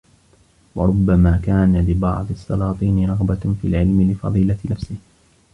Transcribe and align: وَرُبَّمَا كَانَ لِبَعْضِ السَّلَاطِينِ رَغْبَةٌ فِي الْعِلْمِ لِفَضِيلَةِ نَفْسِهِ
وَرُبَّمَا 0.75 1.41
كَانَ 1.45 1.77
لِبَعْضِ 1.87 2.31
السَّلَاطِينِ 2.31 3.09
رَغْبَةٌ 3.09 3.55
فِي 3.61 3.67
الْعِلْمِ 3.67 4.11
لِفَضِيلَةِ 4.11 4.57
نَفْسِهِ 4.69 4.95